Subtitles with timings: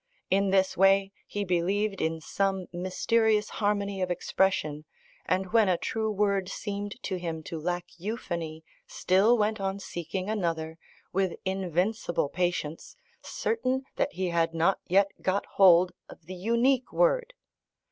[0.31, 4.83] In this way, he believed in some mysterious harmony of expression,
[5.27, 10.27] and when a true word seemed to him to lack euphony still went on seeking
[10.27, 10.79] another,
[11.13, 17.35] with invincible patience, certain that he had not yet got hold of the unique word....